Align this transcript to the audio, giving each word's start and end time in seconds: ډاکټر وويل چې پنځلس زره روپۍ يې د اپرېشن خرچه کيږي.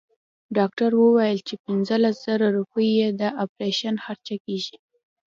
ډاکټر 0.57 0.89
وويل 1.03 1.39
چې 1.47 1.55
پنځلس 1.65 2.15
زره 2.25 2.47
روپۍ 2.57 2.89
يې 2.99 3.07
د 3.19 3.21
اپرېشن 3.43 3.95
خرچه 4.05 4.35
کيږي. 4.45 4.75